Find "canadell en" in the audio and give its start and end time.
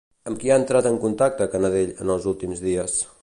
1.55-2.11